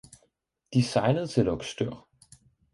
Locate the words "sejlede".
0.83-1.27